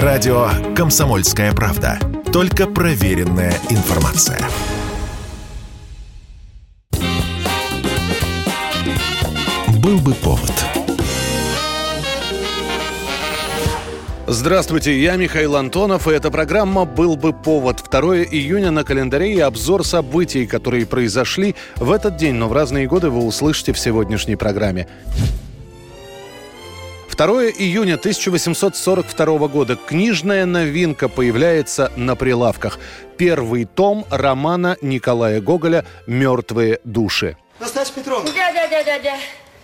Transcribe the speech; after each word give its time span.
Радио 0.00 0.48
«Комсомольская 0.74 1.52
правда». 1.52 1.98
Только 2.32 2.66
проверенная 2.66 3.52
информация. 3.68 4.40
Был 9.82 9.98
бы 9.98 10.14
повод. 10.14 10.50
Здравствуйте, 14.26 14.98
я 14.98 15.16
Михаил 15.16 15.56
Антонов, 15.56 16.08
и 16.08 16.12
эта 16.12 16.30
программа 16.30 16.86
«Был 16.86 17.16
бы 17.16 17.34
повод». 17.34 17.84
2 17.90 18.00
июня 18.24 18.70
на 18.70 18.84
календаре 18.84 19.34
и 19.34 19.40
обзор 19.40 19.84
событий, 19.84 20.46
которые 20.46 20.86
произошли 20.86 21.54
в 21.76 21.92
этот 21.92 22.16
день, 22.16 22.36
но 22.36 22.48
в 22.48 22.54
разные 22.54 22.86
годы 22.86 23.10
вы 23.10 23.26
услышите 23.26 23.74
в 23.74 23.78
сегодняшней 23.78 24.36
программе. 24.36 24.88
2 27.16 27.26
июня 27.58 27.94
1842 27.94 29.48
года 29.48 29.76
книжная 29.76 30.46
новинка 30.46 31.08
появляется 31.08 31.92
на 31.96 32.16
прилавках. 32.16 32.78
Первый 33.18 33.64
том 33.66 34.06
романа 34.10 34.76
Николая 34.80 35.40
Гоголя 35.40 35.84
«Мертвые 36.06 36.80
души». 36.84 37.36
Настасья 37.60 37.94
Петровна, 37.94 38.30
Да, 38.34 38.52
да, 38.52 38.66
да, 38.68 38.84
да, 38.84 38.98
да. 38.98 39.16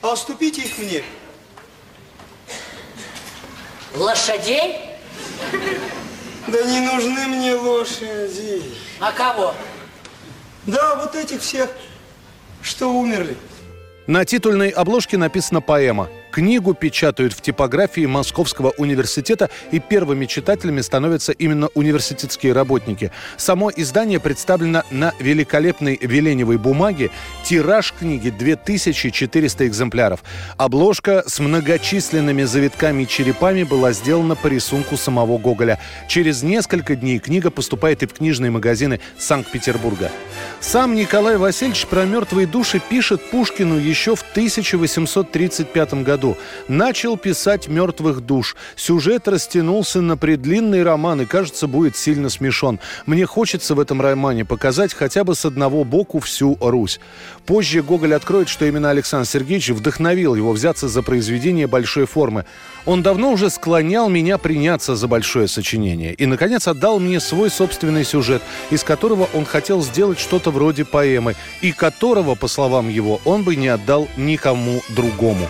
а 0.02 0.12
уступите 0.12 0.62
их 0.62 0.78
мне. 0.78 1.02
Лошадей? 3.96 4.76
Да 6.46 6.62
не 6.62 6.80
нужны 6.80 7.26
мне 7.28 7.54
лошади. 7.54 8.62
А 9.00 9.10
кого? 9.12 9.54
Да, 10.66 10.96
вот 10.96 11.14
этих 11.14 11.40
всех, 11.40 11.70
что 12.62 12.92
умерли. 12.92 13.36
На 14.06 14.24
титульной 14.24 14.68
обложке 14.68 15.16
написана 15.16 15.60
поэма. 15.60 16.08
Книгу 16.30 16.74
печатают 16.74 17.32
в 17.32 17.40
типографии 17.40 18.06
Московского 18.06 18.72
университета, 18.76 19.50
и 19.70 19.80
первыми 19.80 20.26
читателями 20.26 20.80
становятся 20.80 21.32
именно 21.32 21.68
университетские 21.74 22.52
работники. 22.52 23.10
Само 23.36 23.70
издание 23.74 24.20
представлено 24.20 24.82
на 24.90 25.12
великолепной 25.18 25.98
веленевой 26.00 26.58
бумаге. 26.58 27.10
Тираж 27.44 27.94
книги 27.98 28.30
2400 28.30 29.66
экземпляров. 29.66 30.22
Обложка 30.56 31.24
с 31.26 31.38
многочисленными 31.40 32.44
завитками 32.44 33.04
и 33.04 33.08
черепами 33.08 33.62
была 33.62 33.92
сделана 33.92 34.36
по 34.36 34.48
рисунку 34.48 34.96
самого 34.96 35.38
Гоголя. 35.38 35.78
Через 36.08 36.42
несколько 36.42 36.94
дней 36.94 37.18
книга 37.18 37.50
поступает 37.50 38.02
и 38.02 38.06
в 38.06 38.12
книжные 38.12 38.50
магазины 38.50 39.00
Санкт-Петербурга. 39.18 40.10
Сам 40.60 40.94
Николай 40.94 41.36
Васильевич 41.36 41.86
про 41.86 42.04
мертвые 42.04 42.46
души 42.46 42.80
пишет 42.80 43.30
Пушкину 43.30 43.76
еще 43.76 44.14
в 44.14 44.22
1835 44.32 45.94
году. 45.94 46.17
Начал 46.68 47.16
писать 47.16 47.68
«Мертвых 47.68 48.20
душ». 48.20 48.56
Сюжет 48.76 49.28
растянулся 49.28 50.00
на 50.00 50.16
предлинный 50.16 50.82
роман 50.82 51.22
и, 51.22 51.26
кажется, 51.26 51.66
будет 51.66 51.96
сильно 51.96 52.28
смешон. 52.28 52.78
Мне 53.06 53.26
хочется 53.26 53.74
в 53.74 53.80
этом 53.80 54.00
романе 54.00 54.44
показать 54.44 54.94
хотя 54.94 55.24
бы 55.24 55.34
с 55.34 55.44
одного 55.44 55.84
боку 55.84 56.18
всю 56.20 56.56
Русь. 56.60 57.00
Позже 57.46 57.82
Гоголь 57.82 58.14
откроет, 58.14 58.48
что 58.48 58.64
именно 58.66 58.90
Александр 58.90 59.26
Сергеевич 59.26 59.70
вдохновил 59.70 60.34
его 60.34 60.52
взяться 60.52 60.88
за 60.88 61.02
произведение 61.02 61.66
большой 61.66 62.06
формы. 62.06 62.44
Он 62.84 63.02
давно 63.02 63.32
уже 63.32 63.50
склонял 63.50 64.08
меня 64.08 64.38
приняться 64.38 64.96
за 64.96 65.08
большое 65.08 65.48
сочинение 65.48 66.14
и, 66.14 66.26
наконец, 66.26 66.66
отдал 66.68 66.98
мне 67.00 67.20
свой 67.20 67.50
собственный 67.50 68.04
сюжет, 68.04 68.42
из 68.70 68.82
которого 68.82 69.28
он 69.34 69.44
хотел 69.44 69.82
сделать 69.82 70.18
что-то 70.18 70.50
вроде 70.50 70.84
поэмы, 70.84 71.34
и 71.60 71.72
которого, 71.72 72.34
по 72.34 72.48
словам 72.48 72.88
его, 72.88 73.20
он 73.24 73.44
бы 73.44 73.56
не 73.56 73.68
отдал 73.68 74.08
никому 74.16 74.82
другому. 74.88 75.48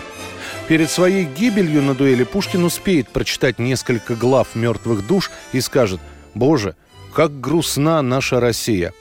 Перед 0.69 0.91
своей 0.91 1.25
гибелью 1.25 1.81
на 1.81 1.95
дуэли 1.95 2.23
Пушкин 2.23 2.63
успеет 2.63 3.09
прочитать 3.09 3.57
несколько 3.57 4.13
глав 4.13 4.49
«Мертвых 4.53 5.05
душ» 5.07 5.31
и 5.51 5.61
скажет 5.61 5.99
«Боже, 6.35 6.75
как 7.11 7.41
грустна 7.41 8.03
наша 8.03 8.39
Россия!» 8.39 8.93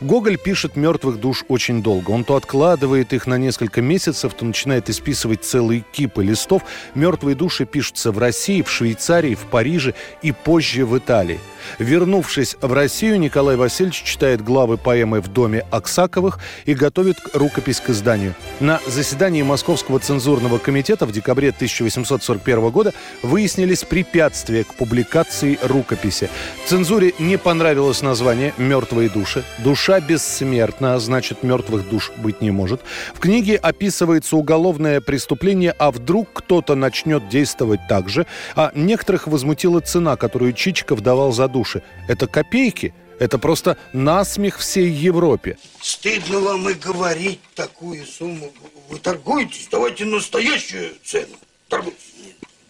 Гоголь 0.00 0.38
пишет 0.38 0.76
«Мертвых 0.76 1.18
душ» 1.20 1.44
очень 1.48 1.82
долго. 1.82 2.10
Он 2.10 2.24
то 2.24 2.36
откладывает 2.36 3.12
их 3.12 3.26
на 3.26 3.38
несколько 3.38 3.82
месяцев, 3.82 4.34
то 4.34 4.44
начинает 4.44 4.90
исписывать 4.90 5.44
целые 5.44 5.84
кипы 5.92 6.24
листов. 6.24 6.62
«Мертвые 6.94 7.34
души» 7.34 7.64
пишутся 7.64 8.12
в 8.12 8.18
России, 8.18 8.62
в 8.62 8.70
Швейцарии, 8.70 9.34
в 9.34 9.46
Париже 9.46 9.94
и 10.22 10.32
позже 10.32 10.84
в 10.84 10.96
Италии. 10.96 11.40
Вернувшись 11.78 12.56
в 12.60 12.72
Россию, 12.72 13.20
Николай 13.20 13.56
Васильевич 13.56 14.02
читает 14.02 14.42
главы 14.42 14.76
поэмы 14.76 15.20
«В 15.20 15.28
доме 15.28 15.64
Аксаковых» 15.70 16.38
и 16.64 16.74
готовит 16.74 17.18
рукопись 17.34 17.80
к 17.80 17.90
изданию. 17.90 18.34
На 18.60 18.80
заседании 18.86 19.42
Московского 19.42 19.98
цензурного 19.98 20.58
комитета 20.58 21.06
в 21.06 21.12
декабре 21.12 21.50
1841 21.50 22.70
года 22.70 22.92
выяснились 23.22 23.84
препятствия 23.84 24.64
к 24.64 24.74
публикации 24.74 25.58
рукописи. 25.62 26.28
Цензуре 26.66 27.14
не 27.18 27.38
понравилось 27.38 28.02
название 28.02 28.54
«Мертвые 28.58 29.08
души». 29.08 29.44
Душа 29.72 30.00
бессмертна, 30.00 30.96
а 30.96 30.98
значит, 30.98 31.42
мертвых 31.42 31.88
душ 31.88 32.12
быть 32.18 32.42
не 32.42 32.50
может. 32.50 32.82
В 33.14 33.20
книге 33.20 33.56
описывается 33.56 34.36
уголовное 34.36 35.00
преступление, 35.00 35.70
а 35.78 35.90
вдруг 35.90 36.28
кто-то 36.34 36.74
начнет 36.74 37.30
действовать 37.30 37.80
так 37.88 38.10
же. 38.10 38.26
А 38.54 38.70
некоторых 38.74 39.26
возмутила 39.26 39.80
цена, 39.80 40.16
которую 40.16 40.52
Чичиков 40.52 41.00
давал 41.00 41.32
за 41.32 41.48
души. 41.48 41.82
Это 42.06 42.26
копейки. 42.26 42.92
Это 43.18 43.38
просто 43.38 43.78
насмех 43.94 44.58
всей 44.58 44.90
Европе. 44.90 45.56
Стыдно 45.80 46.40
вам 46.40 46.68
и 46.68 46.74
говорить 46.74 47.40
такую 47.54 48.04
сумму. 48.04 48.52
Вы 48.90 48.98
торгуетесь? 48.98 49.68
Давайте 49.70 50.04
настоящую 50.04 50.90
цену. 51.02 51.34
Торгуйтесь. 51.70 52.12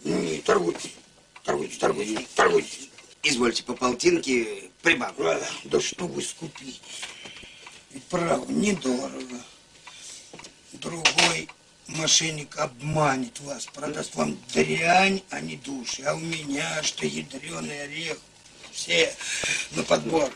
Нет, 0.05 0.21
не 0.23 0.37
торгуйтесь. 0.37 0.95
Торгуйтесь, 1.43 1.79
торгуйтесь, 1.79 2.29
торгуйтесь. 2.37 2.92
Извольте 3.25 3.63
по 3.63 3.75
полтинке 3.75 4.71
прибавлю. 4.83 5.31
А, 5.31 5.41
да 5.65 5.81
что 5.81 6.09
вы 6.09 6.23
скупитесь? 6.23 6.81
Право, 8.11 8.45
недорого. 8.51 9.41
Другой 10.73 11.49
мошенник 11.87 12.57
обманет 12.59 13.39
вас, 13.41 13.67
продаст 13.67 14.17
вам 14.17 14.37
дрянь, 14.53 15.23
а 15.31 15.41
не 15.41 15.57
души. 15.57 16.03
А 16.03 16.15
у 16.15 16.19
меня 16.19 16.83
что 16.83 17.07
ядреный 17.07 17.85
орех. 17.85 18.19
Все 18.73 19.15
на 19.73 19.85
подбор. 19.85 20.33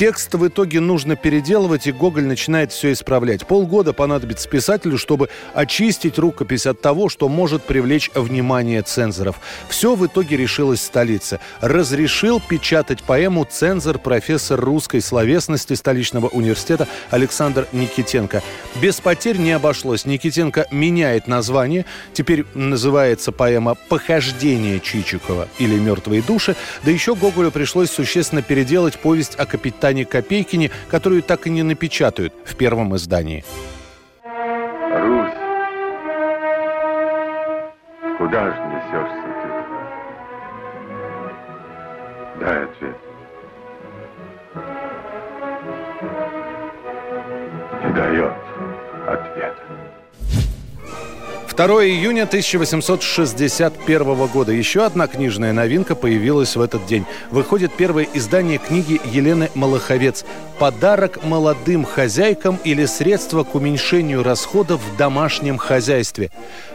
Текст 0.00 0.32
в 0.32 0.48
итоге 0.48 0.80
нужно 0.80 1.14
переделывать, 1.14 1.86
и 1.86 1.92
Гоголь 1.92 2.24
начинает 2.24 2.72
все 2.72 2.92
исправлять. 2.92 3.46
Полгода 3.46 3.92
понадобится 3.92 4.48
писателю, 4.48 4.96
чтобы 4.96 5.28
очистить 5.52 6.18
рукопись 6.18 6.64
от 6.64 6.80
того, 6.80 7.10
что 7.10 7.28
может 7.28 7.64
привлечь 7.64 8.10
внимание 8.14 8.80
цензоров. 8.80 9.36
Все 9.68 9.94
в 9.94 10.06
итоге 10.06 10.38
решилось 10.38 10.80
в 10.80 10.84
столице. 10.84 11.38
Разрешил 11.60 12.40
печатать 12.40 13.02
поэму 13.02 13.44
цензор, 13.44 13.98
профессор 13.98 14.58
русской 14.58 15.02
словесности 15.02 15.74
столичного 15.74 16.28
университета 16.28 16.88
Александр 17.10 17.66
Никитенко. 17.72 18.42
Без 18.80 19.02
потерь 19.02 19.36
не 19.36 19.52
обошлось. 19.52 20.06
Никитенко 20.06 20.66
меняет 20.70 21.26
название. 21.26 21.84
Теперь 22.14 22.46
называется 22.54 23.32
поэма 23.32 23.74
«Похождение 23.90 24.80
Чичикова» 24.80 25.46
или 25.58 25.74
«Мертвые 25.74 26.22
души». 26.22 26.56
Да 26.84 26.90
еще 26.90 27.14
Гоголю 27.14 27.50
пришлось 27.50 27.90
существенно 27.90 28.40
переделать 28.40 28.98
повесть 28.98 29.34
о 29.34 29.44
капитане 29.70 30.04
Копейкине, 30.04 30.70
которую 30.88 31.22
так 31.22 31.46
и 31.46 31.50
не 31.50 31.62
напечатают 31.62 32.34
в 32.44 32.56
первом 32.56 32.96
издании. 32.96 33.44
Русь, 34.24 35.34
куда 38.18 38.50
же 38.50 38.60
несешься 38.66 39.28
ты? 39.42 39.48
Дай 42.40 42.64
ответ. 42.64 42.96
Не 47.84 47.92
дает 47.94 48.49
2 51.66 51.84
июня 51.84 52.22
1861 52.22 54.26
года. 54.28 54.50
Еще 54.50 54.82
одна 54.82 55.06
книжная 55.06 55.52
новинка 55.52 55.94
появилась 55.94 56.56
в 56.56 56.60
этот 56.62 56.86
день. 56.86 57.04
Выходит 57.30 57.70
первое 57.76 58.08
издание 58.14 58.56
книги 58.56 58.98
Елены 59.04 59.50
Малаховец 59.54 60.24
«Подарок 60.58 61.22
молодым 61.22 61.84
хозяйкам 61.84 62.58
или 62.64 62.86
средства 62.86 63.44
к 63.44 63.54
уменьшению 63.54 64.22
расходов 64.22 64.80
в 64.80 64.96
домашнем 64.96 65.58
хозяйстве». 65.58 66.30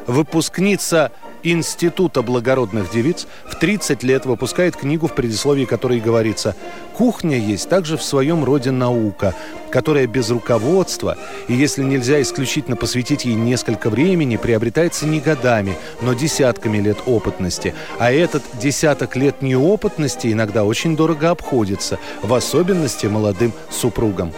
Выпускница 0.06 1.12
Института 1.45 2.24
благородных 2.24 2.92
девиц 2.92 3.27
в 3.45 3.56
30 3.59 4.01
лет 4.01 4.25
выпускает 4.25 4.75
книгу, 4.75 5.07
в 5.07 5.13
предисловии 5.13 5.65
которой 5.65 6.00
говорится 6.00 6.56
«Кухня 6.95 7.38
есть 7.38 7.69
также 7.69 7.97
в 7.97 8.03
своем 8.03 8.44
роде 8.44 8.71
наука, 8.71 9.36
которая 9.69 10.07
без 10.07 10.31
руководства, 10.31 11.18
и 11.47 11.53
если 11.53 11.83
нельзя 11.83 12.19
исключительно 12.21 12.75
посвятить 12.75 13.25
ей 13.25 13.36
несколько 13.36 13.92
времени, 13.92 14.38
приобретается 14.38 15.06
не 15.06 15.19
годами, 15.19 15.77
но 16.01 16.13
десятками 16.13 16.80
лет 16.80 16.97
опытности. 17.06 17.75
А 18.00 18.12
этот 18.12 18.42
десяток 18.59 19.15
лет 19.15 19.44
неопытности 19.44 20.31
иногда 20.31 20.63
очень 20.63 20.95
дорого 20.95 21.30
обходится, 21.30 22.00
в 22.24 22.33
особенности 22.33 23.06
молодым 23.06 23.53
супругам». 23.69 24.33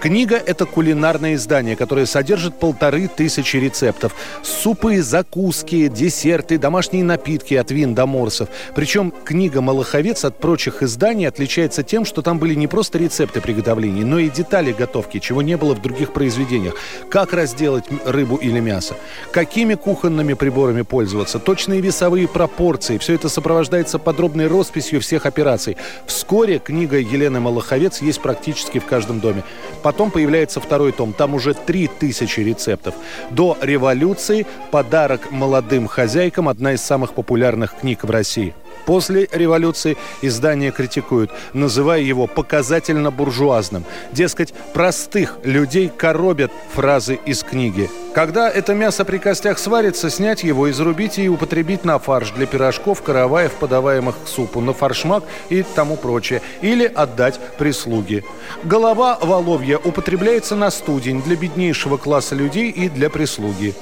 Книга– 0.00 0.36
это 0.46 0.64
кулинарное 0.64 1.34
издание, 1.34 1.76
которое 1.76 2.06
содержит 2.06 2.58
полторы 2.58 3.06
тысячи 3.06 3.58
рецептов. 3.58 4.14
Супы, 4.42 5.02
закуски, 5.02 5.88
десерты, 5.88 6.56
домашние 6.56 7.04
напитки 7.04 7.52
от 7.52 7.70
вин 7.70 7.94
до 7.94 8.06
морсов. 8.06 8.48
Причем 8.74 9.12
книга 9.24 9.60
«Малаховец» 9.60 10.24
от 10.24 10.38
прочих 10.38 10.82
изданий 10.82 11.28
отличается 11.28 11.82
тем, 11.82 12.06
что 12.06 12.22
там 12.22 12.38
были 12.38 12.54
не 12.54 12.66
просто 12.66 12.96
рецепты 12.96 13.42
приготовления, 13.42 14.06
но 14.06 14.18
и 14.18 14.30
детали 14.30 14.72
готовки, 14.72 15.18
чего 15.18 15.42
не 15.42 15.58
было 15.58 15.74
в 15.74 15.82
других 15.82 16.14
произведениях. 16.14 16.76
Как 17.10 17.34
разделать 17.34 17.84
рыбу 18.06 18.36
или 18.36 18.58
мясо, 18.58 18.94
какими 19.32 19.74
кухонными 19.74 20.32
приборами 20.32 20.80
пользоваться, 20.80 21.38
точные 21.38 21.82
весовые 21.82 22.26
пропорции. 22.26 22.96
Все 22.96 23.16
это 23.16 23.28
сопровождается 23.28 23.98
подробной 23.98 24.46
росписью 24.46 25.02
всех 25.02 25.26
операций. 25.26 25.76
Вскоре 26.06 26.58
книга 26.58 26.96
Елены 26.96 27.40
Малаховец 27.40 28.00
есть 28.00 28.22
практически 28.22 28.78
в 28.78 28.86
каждом 28.86 29.20
доме. 29.20 29.44
Потом 29.90 30.12
появляется 30.12 30.60
второй 30.60 30.92
том. 30.92 31.12
Там 31.12 31.34
уже 31.34 31.52
три 31.52 31.88
тысячи 31.88 32.38
рецептов. 32.38 32.94
До 33.30 33.58
революции 33.60 34.46
«Подарок 34.70 35.32
молодым 35.32 35.88
хозяйкам»– 35.88 36.48
одна 36.48 36.74
из 36.74 36.80
самых 36.80 37.12
популярных 37.12 37.74
книг 37.74 38.04
в 38.04 38.10
России. 38.10 38.54
После 38.86 39.28
революции 39.32 39.96
издание 40.22 40.70
критикуют, 40.70 41.30
называя 41.52 42.00
его 42.00 42.26
показательно 42.26 43.10
буржуазным. 43.10 43.84
Дескать, 44.12 44.52
простых 44.72 45.38
людей 45.44 45.90
коробят 45.94 46.50
фразы 46.72 47.18
из 47.26 47.42
книги. 47.42 47.90
Когда 48.14 48.50
это 48.50 48.74
мясо 48.74 49.04
при 49.04 49.18
костях 49.18 49.58
сварится, 49.58 50.10
снять 50.10 50.42
его, 50.42 50.68
изрубить 50.68 51.18
и 51.18 51.28
употребить 51.28 51.84
на 51.84 51.98
фарш 52.00 52.32
для 52.32 52.46
пирожков, 52.46 53.02
караваев, 53.02 53.52
подаваемых 53.52 54.16
к 54.24 54.28
супу, 54.28 54.60
на 54.60 54.72
фаршмак 54.72 55.22
и 55.48 55.62
тому 55.62 55.96
прочее. 55.96 56.42
Или 56.60 56.86
отдать 56.86 57.38
прислуге. 57.58 58.24
Голова 58.64 59.16
воловья 59.20 59.78
употребляется 59.78 60.56
на 60.56 60.70
студень 60.70 61.22
для 61.22 61.36
беднейшего 61.36 61.98
класса 61.98 62.34
людей 62.34 62.70
и 62.70 62.88
для 62.88 63.10
прислуги. 63.10 63.74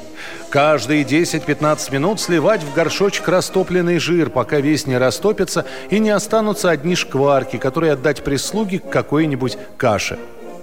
Каждые 0.50 1.04
10-15 1.04 1.92
минут 1.92 2.20
сливать 2.20 2.62
в 2.62 2.74
горшочек 2.74 3.28
растопленный 3.28 3.98
жир, 3.98 4.30
пока 4.30 4.60
весь 4.60 4.86
не 4.86 4.96
растопится 4.96 5.64
и 5.90 5.98
не 5.98 6.10
останутся 6.10 6.70
одни 6.70 6.94
шкварки, 6.94 7.56
которые 7.56 7.92
отдать 7.92 8.24
прислуге 8.24 8.78
к 8.78 8.88
какой-нибудь 8.90 9.58
каше. 9.76 10.18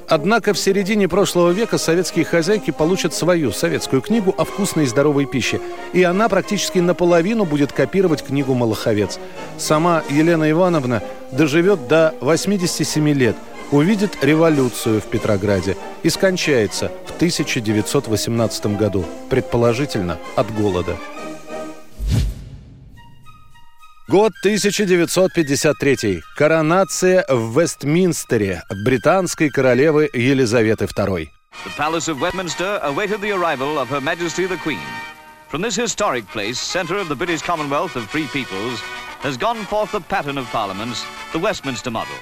Однако 0.07 0.54
в 0.54 0.60
середине 0.60 1.07
прошлого 1.07 1.50
века 1.52 1.78
советские 1.78 2.25
хозяйки 2.25 2.72
получат 2.72 3.13
свою 3.13 3.52
советскую 3.52 4.02
книгу 4.02 4.36
о 4.38 4.46
вкусной 4.46 4.84
и 4.84 4.88
здоровой 4.88 5.25
пище. 5.25 5.60
И 5.94 6.04
она 6.04 6.30
практически 6.30 6.80
наполовину 6.80 7.46
будет 7.46 7.72
копировать 7.72 8.24
книгу 8.24 8.54
«Малаховец». 8.54 9.19
Сама 9.57 10.04
Елена 10.10 10.50
Ивановна 10.52 11.02
доживет 11.31 11.88
до 11.88 12.13
87 12.22 13.10
лет, 13.10 13.36
увидит 13.72 14.24
революцию 14.24 15.02
в 15.02 15.06
Петрограде 15.06 15.78
и 16.04 16.10
скончается 16.10 16.92
в 17.06 17.16
1918 17.16 18.78
году, 18.78 19.06
предположительно 19.30 20.20
от 20.36 20.54
голода. 20.54 20.98
Год 24.08 24.34
1953. 24.44 26.22
Коронация 26.38 27.26
в 27.28 27.60
Вестминстере 27.60 28.62
британской 28.86 29.50
королевы 29.50 30.10
Елизаветы 30.14 30.86
II. 30.86 31.28
The 31.64 31.72
Palace 31.76 32.08
of 32.08 32.20
Westminster 32.20 32.80
awaited 32.84 33.22
the 33.22 33.32
arrival 33.32 33.80
of 33.80 33.90
Her 33.90 34.00
Majesty 34.02 34.46
the 34.46 34.58
Queen. 34.58 34.86
From 35.50 35.62
this 35.62 35.76
historic 35.76 36.28
place, 36.28 36.60
centre 36.60 36.98
of 36.98 37.08
the 37.08 37.16
British 37.16 37.42
Commonwealth 37.42 37.96
of 37.96 38.08
Free 38.10 38.28
Peoples, 38.28 38.80
has 39.22 39.38
gone 39.38 39.66
forth 39.66 39.92
the 39.92 40.02
pattern 40.02 40.38
of 40.38 40.46
parliaments, 40.52 41.04
the 41.32 41.40
Westminster 41.40 41.90
model. 41.90 42.16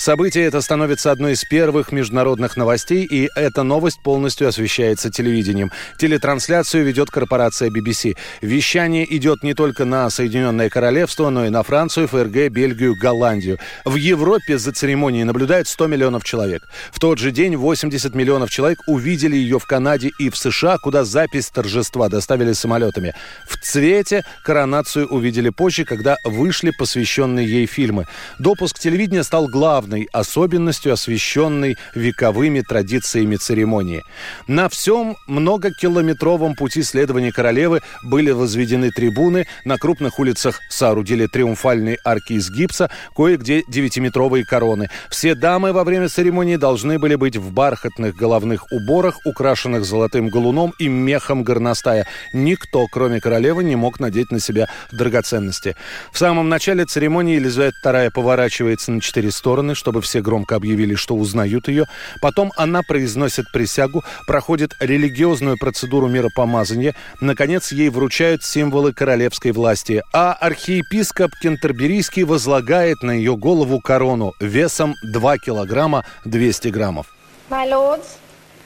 Событие 0.00 0.46
это 0.46 0.62
становится 0.62 1.12
одной 1.12 1.34
из 1.34 1.44
первых 1.44 1.92
международных 1.92 2.56
новостей, 2.56 3.04
и 3.04 3.28
эта 3.36 3.62
новость 3.62 4.02
полностью 4.02 4.48
освещается 4.48 5.10
телевидением. 5.10 5.70
Телетрансляцию 5.98 6.86
ведет 6.86 7.10
корпорация 7.10 7.68
BBC. 7.68 8.16
Вещание 8.40 9.04
идет 9.14 9.42
не 9.42 9.52
только 9.52 9.84
на 9.84 10.08
Соединенное 10.08 10.70
Королевство, 10.70 11.28
но 11.28 11.44
и 11.44 11.50
на 11.50 11.62
Францию, 11.62 12.08
ФРГ, 12.08 12.48
Бельгию, 12.50 12.94
Голландию. 12.98 13.58
В 13.84 13.96
Европе 13.96 14.56
за 14.56 14.72
церемонией 14.72 15.24
наблюдает 15.24 15.68
100 15.68 15.88
миллионов 15.88 16.24
человек. 16.24 16.62
В 16.90 16.98
тот 16.98 17.18
же 17.18 17.30
день 17.30 17.56
80 17.56 18.14
миллионов 18.14 18.48
человек 18.48 18.78
увидели 18.86 19.36
ее 19.36 19.58
в 19.58 19.66
Канаде 19.66 20.12
и 20.18 20.30
в 20.30 20.36
США, 20.38 20.78
куда 20.78 21.04
запись 21.04 21.50
торжества 21.50 22.08
доставили 22.08 22.54
самолетами. 22.54 23.12
В 23.46 23.58
цвете 23.58 24.22
коронацию 24.46 25.08
увидели 25.08 25.50
позже, 25.50 25.84
когда 25.84 26.16
вышли 26.24 26.70
посвященные 26.78 27.46
ей 27.46 27.66
фильмы. 27.66 28.06
Допуск 28.38 28.78
телевидения 28.78 29.24
стал 29.24 29.46
главным 29.46 29.89
главной 29.90 30.08
особенностью, 30.12 30.92
освещенной 30.92 31.76
вековыми 31.94 32.60
традициями 32.60 33.36
церемонии. 33.36 34.02
На 34.46 34.68
всем 34.68 35.16
многокилометровом 35.26 36.54
пути 36.54 36.82
следования 36.82 37.32
королевы 37.32 37.80
были 38.04 38.30
возведены 38.30 38.90
трибуны, 38.90 39.46
на 39.64 39.78
крупных 39.78 40.18
улицах 40.18 40.60
соорудили 40.70 41.26
триумфальные 41.26 41.98
арки 42.04 42.34
из 42.34 42.50
гипса, 42.50 42.90
кое-где 43.16 43.62
девятиметровые 43.68 44.44
короны. 44.44 44.88
Все 45.10 45.34
дамы 45.34 45.72
во 45.72 45.84
время 45.84 46.08
церемонии 46.08 46.56
должны 46.56 46.98
были 46.98 47.16
быть 47.16 47.36
в 47.36 47.52
бархатных 47.52 48.14
головных 48.14 48.66
уборах, 48.70 49.18
украшенных 49.24 49.84
золотым 49.84 50.28
галуном 50.28 50.72
и 50.78 50.88
мехом 50.88 51.42
горностая. 51.42 52.06
Никто, 52.32 52.86
кроме 52.86 53.20
королевы, 53.20 53.64
не 53.64 53.76
мог 53.76 54.00
надеть 54.00 54.30
на 54.30 54.40
себя 54.40 54.68
драгоценности. 54.92 55.74
В 56.12 56.18
самом 56.18 56.48
начале 56.48 56.84
церемонии 56.84 57.36
Елизавета 57.36 57.76
II 57.84 58.10
поворачивается 58.10 58.92
на 58.92 59.00
четыре 59.00 59.30
стороны, 59.30 59.74
чтобы 59.80 60.02
все 60.02 60.20
громко 60.20 60.56
объявили, 60.56 60.94
что 60.94 61.16
узнают 61.16 61.68
ее. 61.68 61.86
Потом 62.20 62.52
она 62.56 62.82
произносит 62.82 63.50
присягу, 63.50 64.04
проходит 64.26 64.76
религиозную 64.78 65.56
процедуру 65.58 66.06
миропомазания. 66.06 66.94
Наконец, 67.20 67.72
ей 67.72 67.88
вручают 67.88 68.44
символы 68.44 68.92
королевской 68.92 69.52
власти. 69.52 70.02
А 70.12 70.34
архиепископ 70.34 71.30
Кентерберийский 71.42 72.24
возлагает 72.24 73.02
на 73.02 73.12
ее 73.12 73.36
голову 73.36 73.80
корону 73.80 74.34
весом 74.38 74.94
2 75.02 75.38
килограмма 75.38 76.04
200 76.26 76.68
граммов. 76.68 77.06
My 77.48 77.66
lords 77.66 78.18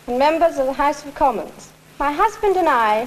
and 0.08 0.18
members 0.18 0.58
of 0.58 0.66
the 0.66 0.76
House 0.76 1.04
of 1.04 1.14
Commons, 1.14 1.70
my 1.98 2.12
husband 2.12 2.56
and 2.56 2.68
I 2.68 3.06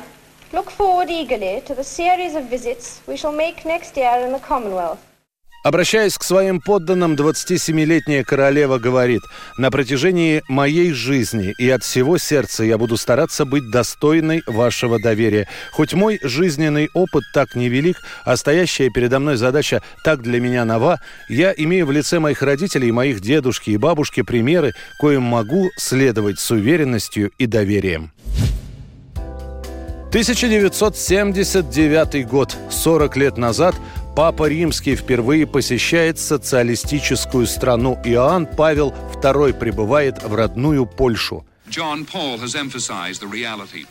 look 0.54 0.70
forward 0.72 1.10
eagerly 1.10 1.62
to 1.68 1.76
the 1.76 1.84
series 1.84 2.36
of 2.36 2.50
visits 2.50 3.02
we 3.06 3.18
shall 3.18 3.34
make 3.34 3.66
next 3.66 3.98
year 3.98 4.26
in 4.26 4.32
the 4.32 4.40
Commonwealth. 4.40 5.00
Обращаясь 5.68 6.18
к 6.18 6.24
своим 6.24 6.62
подданным, 6.62 7.16
27-летняя 7.16 8.24
королева 8.24 8.78
говорит, 8.78 9.24
«На 9.58 9.70
протяжении 9.70 10.42
моей 10.48 10.94
жизни 10.94 11.54
и 11.58 11.70
от 11.70 11.84
всего 11.84 12.18
сердца 12.18 12.64
я 12.64 12.78
буду 12.78 12.96
стараться 12.96 13.44
быть 13.44 13.70
достойной 13.70 14.44
вашего 14.48 14.98
доверия. 14.98 15.50
Хоть 15.74 15.94
мой 15.94 16.20
жизненный 16.24 16.88
опыт 16.94 17.26
так 17.34 17.54
невелик, 17.56 17.98
а 18.24 18.38
стоящая 18.38 18.90
передо 18.90 19.20
мной 19.20 19.36
задача 19.36 19.82
так 20.06 20.22
для 20.22 20.40
меня 20.40 20.64
нова, 20.64 21.02
я 21.28 21.54
имею 21.58 21.86
в 21.86 21.92
лице 21.92 22.20
моих 22.20 22.42
родителей, 22.42 22.94
моих 22.94 23.20
дедушки 23.20 23.72
и 23.72 23.78
бабушки 23.78 24.22
примеры, 24.22 24.74
коим 25.02 25.24
могу 25.24 25.70
следовать 25.76 26.40
с 26.40 26.50
уверенностью 26.50 27.32
и 27.38 27.46
доверием». 27.46 28.14
1979 30.08 32.28
год, 32.28 32.56
40 32.70 33.18
лет 33.18 33.38
назад, 33.38 33.76
Папа 34.18 34.50
Римский 34.50 34.96
впервые 34.96 35.46
посещает 35.46 36.18
социалистическую 36.18 37.46
страну. 37.46 38.00
Иоанн 38.04 38.48
Павел 38.48 38.92
II 39.22 39.54
прибывает 39.54 40.24
в 40.24 40.34
родную 40.34 40.88
Польшу. 40.88 41.46
John 41.70 42.04
Paul 42.04 42.40
has 42.40 42.56
emphasized 42.56 43.22
the 43.22 43.30
reality. 43.30 43.86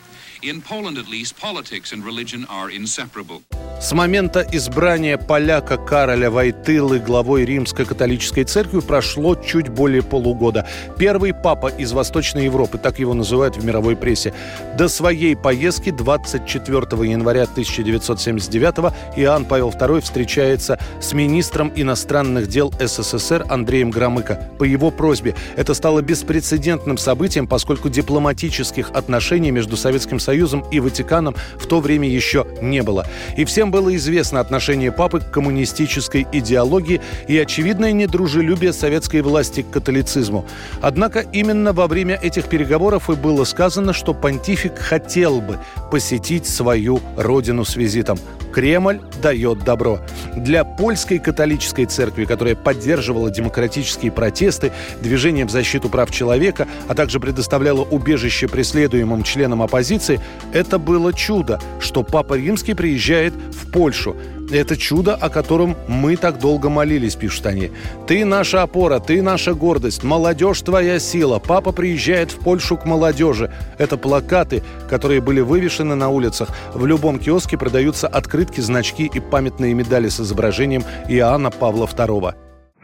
С 3.80 3.92
момента 3.92 4.46
избрания 4.52 5.18
поляка 5.18 5.76
Кароля 5.76 6.30
Войтылы 6.30 7.00
главой 7.00 7.44
Римской 7.44 7.84
католической 7.84 8.44
церкви 8.44 8.78
прошло 8.78 9.34
чуть 9.34 9.68
более 9.68 10.02
полугода. 10.02 10.66
Первый 10.98 11.34
папа 11.34 11.66
из 11.66 11.92
Восточной 11.92 12.44
Европы, 12.44 12.78
так 12.78 13.00
его 13.00 13.12
называют 13.12 13.56
в 13.56 13.64
мировой 13.64 13.96
прессе. 13.96 14.32
До 14.78 14.88
своей 14.88 15.34
поездки 15.34 15.90
24 15.90 17.10
января 17.10 17.42
1979 17.42 18.94
Иоанн 19.16 19.44
Павел 19.46 19.70
II 19.70 20.00
встречается 20.00 20.78
с 21.00 21.12
министром 21.12 21.72
иностранных 21.74 22.46
дел 22.46 22.72
СССР 22.78 23.46
Андреем 23.48 23.90
Громыко. 23.90 24.48
По 24.58 24.64
его 24.64 24.92
просьбе 24.92 25.34
это 25.56 25.74
стало 25.74 26.02
беспрецедентным 26.02 26.98
событием, 26.98 27.48
поскольку 27.48 27.88
дипломатических 27.88 28.90
отношений 28.90 29.50
между 29.50 29.76
Советским 29.76 30.20
Союзом 30.20 30.35
и 30.70 30.80
Ватиканом 30.80 31.34
в 31.58 31.66
то 31.66 31.80
время 31.80 32.08
еще 32.08 32.46
не 32.60 32.82
было. 32.82 33.06
И 33.36 33.44
всем 33.44 33.70
было 33.70 33.94
известно 33.96 34.40
отношение 34.40 34.92
папы 34.92 35.20
к 35.20 35.30
коммунистической 35.30 36.26
идеологии 36.32 37.00
и 37.28 37.38
очевидное 37.38 37.92
недружелюбие 37.92 38.72
советской 38.72 39.22
власти 39.22 39.62
к 39.62 39.70
католицизму. 39.70 40.44
Однако 40.80 41.20
именно 41.20 41.72
во 41.72 41.86
время 41.86 42.18
этих 42.22 42.46
переговоров 42.46 43.10
и 43.10 43.14
было 43.14 43.44
сказано, 43.44 43.92
что 43.92 44.14
понтифик 44.14 44.78
хотел 44.78 45.40
бы 45.40 45.58
посетить 45.90 46.46
свою 46.46 47.00
родину 47.16 47.64
с 47.64 47.76
визитом. 47.76 48.18
Кремль 48.56 49.00
дает 49.20 49.64
добро. 49.64 50.00
Для 50.34 50.64
польской 50.64 51.18
католической 51.18 51.84
церкви, 51.84 52.24
которая 52.24 52.54
поддерживала 52.54 53.30
демократические 53.30 54.10
протесты, 54.10 54.72
движение 55.02 55.44
в 55.44 55.50
защиту 55.50 55.90
прав 55.90 56.10
человека, 56.10 56.66
а 56.88 56.94
также 56.94 57.20
предоставляла 57.20 57.82
убежище 57.82 58.48
преследуемым 58.48 59.24
членам 59.24 59.60
оппозиции, 59.60 60.22
это 60.54 60.78
было 60.78 61.12
чудо, 61.12 61.60
что 61.80 62.02
Папа 62.02 62.32
Римский 62.32 62.72
приезжает 62.72 63.34
в 63.34 63.70
Польшу. 63.70 64.16
Это 64.52 64.76
чудо, 64.76 65.14
о 65.14 65.28
котором 65.28 65.74
мы 65.88 66.16
так 66.16 66.38
долго 66.38 66.70
молились, 66.70 67.16
пишут 67.16 67.46
они. 67.46 67.70
Ты 68.06 68.24
наша 68.24 68.62
опора, 68.62 69.00
ты 69.00 69.20
наша 69.20 69.54
гордость, 69.54 70.04
молодежь 70.04 70.60
твоя 70.62 71.00
сила. 71.00 71.40
Папа 71.40 71.72
приезжает 71.72 72.30
в 72.30 72.44
Польшу 72.44 72.76
к 72.76 72.86
молодежи. 72.86 73.50
Это 73.78 73.96
плакаты, 73.98 74.62
которые 74.88 75.20
были 75.20 75.40
вывешены 75.40 75.96
на 75.96 76.10
улицах. 76.10 76.50
В 76.74 76.86
любом 76.86 77.18
киоске 77.18 77.58
продаются 77.58 78.06
открытки, 78.06 78.60
значки 78.60 79.10
и 79.12 79.20
памятные 79.20 79.74
медали 79.74 80.08
с 80.08 80.20
изображением 80.20 80.82
Иоанна 81.08 81.50
Павла 81.50 81.86
II. 81.86 82.32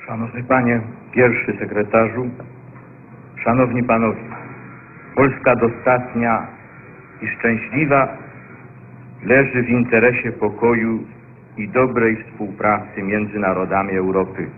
Szanowny 0.07 0.45
panie 0.45 0.83
pierwszy 1.15 1.57
sekretarzu, 1.61 2.31
szanowni 3.45 3.83
panowie, 3.85 4.21
Polska 5.15 5.57
dostatnia 5.57 6.47
i 7.23 7.29
szczęśliwa 7.29 8.09
leży 9.25 9.63
w 9.63 9.69
interesie 9.69 10.33
pokoju 10.33 11.05
i 11.57 11.69
dobrej 11.69 12.25
współpracy 12.25 13.03
między 13.03 13.39
narodami 13.39 13.97
Europy. 13.97 14.51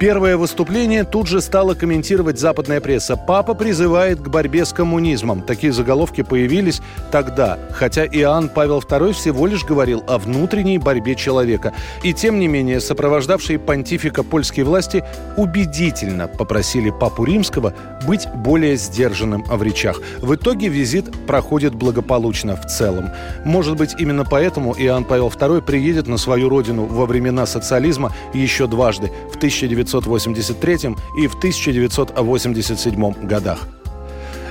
Первое 0.00 0.36
выступление 0.36 1.04
тут 1.04 1.28
же 1.28 1.40
стала 1.40 1.74
комментировать 1.74 2.38
западная 2.38 2.80
пресса. 2.80 3.16
«Папа 3.16 3.54
призывает 3.54 4.20
к 4.20 4.28
борьбе 4.28 4.64
с 4.64 4.72
коммунизмом». 4.72 5.40
Такие 5.40 5.72
заголовки 5.72 6.22
появились 6.22 6.82
тогда, 7.12 7.58
хотя 7.70 8.04
Иоанн 8.04 8.48
Павел 8.48 8.80
II 8.80 9.12
всего 9.12 9.46
лишь 9.46 9.64
говорил 9.64 10.02
о 10.08 10.18
внутренней 10.18 10.78
борьбе 10.78 11.14
человека. 11.14 11.72
И 12.02 12.12
тем 12.12 12.40
не 12.40 12.48
менее, 12.48 12.80
сопровождавшие 12.80 13.60
понтифика 13.60 14.24
польские 14.24 14.64
власти 14.64 15.04
убедительно 15.36 16.26
попросили 16.26 16.90
Папу 16.90 17.24
Римского 17.24 17.72
быть 18.04 18.26
более 18.34 18.76
сдержанным 18.76 19.44
в 19.44 19.62
речах. 19.62 20.00
В 20.18 20.34
итоге 20.34 20.66
визит 20.66 21.06
проходит 21.26 21.72
благополучно 21.72 22.56
в 22.56 22.66
целом. 22.66 23.10
Может 23.44 23.76
быть, 23.76 23.94
именно 24.00 24.24
поэтому 24.24 24.74
Иоанн 24.76 25.04
Павел 25.04 25.28
II 25.28 25.62
приедет 25.62 26.08
на 26.08 26.18
свою 26.18 26.48
родину 26.48 26.84
во 26.84 27.06
времена 27.06 27.46
социализма 27.46 28.12
еще 28.34 28.66
дважды– 28.66 29.12
в 29.32 29.36
1900 29.36 29.83
1983 29.84 30.96
и 31.16 31.26
в 31.26 31.36
1987 31.36 33.26
годах. 33.26 33.68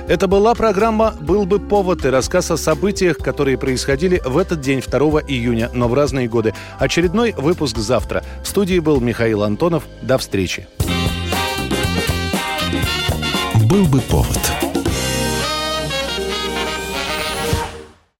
Это 0.06 0.28
была 0.28 0.54
программа 0.54 1.14
«Был 1.20 1.46
бы 1.46 1.58
повод» 1.58 2.04
и 2.04 2.08
рассказ 2.10 2.50
о 2.50 2.58
событиях, 2.58 3.16
которые 3.16 3.56
происходили 3.56 4.20
в 4.24 4.36
этот 4.36 4.60
день, 4.60 4.82
2 4.82 4.98
июня, 5.22 5.70
но 5.72 5.88
в 5.88 5.94
разные 5.94 6.28
годы. 6.28 6.52
Очередной 6.78 7.32
выпуск 7.32 7.78
завтра. 7.78 8.22
В 8.42 8.48
студии 8.48 8.80
был 8.80 9.00
Михаил 9.00 9.42
Антонов. 9.42 9.84
До 10.02 10.18
встречи. 10.18 10.66
«Был 13.66 13.86
бы 13.86 14.00
повод» 14.02 14.73